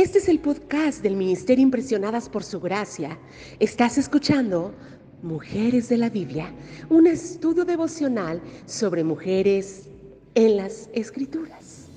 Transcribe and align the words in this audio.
Este 0.00 0.16
es 0.16 0.30
el 0.30 0.38
podcast 0.38 1.02
del 1.02 1.14
Ministerio 1.14 1.62
Impresionadas 1.62 2.30
por 2.30 2.42
Su 2.42 2.58
Gracia. 2.58 3.18
Estás 3.58 3.98
escuchando 3.98 4.74
Mujeres 5.22 5.90
de 5.90 5.98
la 5.98 6.08
Biblia, 6.08 6.54
un 6.88 7.06
estudio 7.06 7.66
devocional 7.66 8.40
sobre 8.64 9.04
mujeres 9.04 9.90
en 10.34 10.56
las 10.56 10.88
Escrituras. 10.94 11.90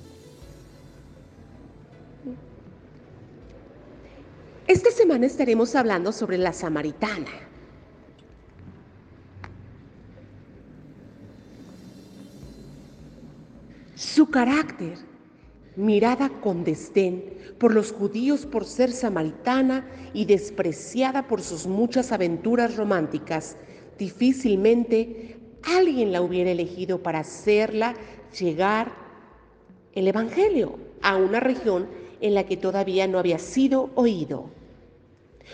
Esta 4.66 4.90
semana 4.90 5.24
estaremos 5.24 5.74
hablando 5.74 6.12
sobre 6.12 6.36
la 6.36 6.52
samaritana. 6.52 7.32
Su 13.94 14.28
carácter 14.28 15.13
mirada 15.76 16.28
con 16.28 16.64
desdén 16.64 17.34
por 17.58 17.74
los 17.74 17.92
judíos 17.92 18.46
por 18.46 18.64
ser 18.64 18.92
samaritana 18.92 19.86
y 20.12 20.24
despreciada 20.24 21.26
por 21.26 21.40
sus 21.40 21.66
muchas 21.66 22.12
aventuras 22.12 22.76
románticas, 22.76 23.56
difícilmente 23.98 25.36
alguien 25.62 26.12
la 26.12 26.22
hubiera 26.22 26.50
elegido 26.50 27.02
para 27.02 27.20
hacerla 27.20 27.94
llegar 28.38 28.92
el 29.94 30.08
Evangelio 30.08 30.78
a 31.02 31.16
una 31.16 31.40
región 31.40 31.88
en 32.20 32.34
la 32.34 32.44
que 32.44 32.56
todavía 32.56 33.06
no 33.06 33.18
había 33.18 33.38
sido 33.38 33.90
oído. 33.94 34.50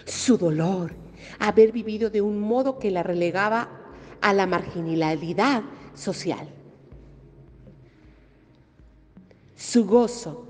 Su 0.04 0.38
dolor, 0.38 0.94
haber 1.38 1.72
vivido 1.72 2.10
de 2.10 2.20
un 2.20 2.40
modo 2.40 2.78
que 2.78 2.90
la 2.90 3.02
relegaba 3.02 3.68
a 4.20 4.32
la 4.32 4.46
marginalidad 4.46 5.62
social 5.94 6.48
su 9.60 9.84
gozo. 9.84 10.46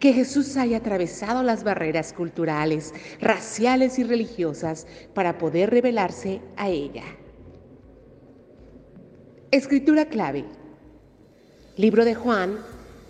Que 0.00 0.12
Jesús 0.12 0.56
haya 0.56 0.78
atravesado 0.78 1.42
las 1.42 1.64
barreras 1.64 2.12
culturales, 2.12 2.92
raciales 3.20 3.98
y 3.98 4.04
religiosas 4.04 4.86
para 5.14 5.38
poder 5.38 5.70
revelarse 5.70 6.40
a 6.56 6.68
ella. 6.68 7.04
Escritura 9.50 10.06
clave. 10.06 10.44
Libro 11.76 12.04
de 12.04 12.14
Juan, 12.14 12.58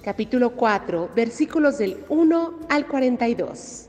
capítulo 0.03 0.55
4, 0.55 1.10
versículos 1.14 1.78
del 1.78 2.05
1 2.08 2.60
al 2.69 2.86
42. 2.86 3.88